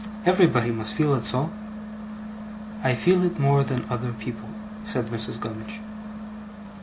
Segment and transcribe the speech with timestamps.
[0.25, 1.51] 'Everybody must feel it so.'
[2.83, 4.49] 'I feel it more than other people,'
[4.83, 5.39] said Mrs.
[5.39, 5.79] Gummidge.